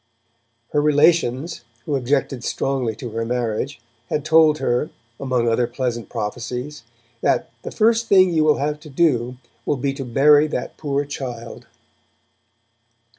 [0.71, 4.89] Her relations, who objected strongly to her marriage, had told her,
[5.19, 6.81] among other pleasant prophecies,
[7.21, 11.05] that 'the first thing you will have to do will be to bury that poor
[11.05, 11.67] child'.